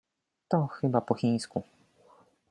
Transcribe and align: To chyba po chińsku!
To 0.49 0.67
chyba 0.67 1.01
po 1.01 1.13
chińsku! 1.19 1.63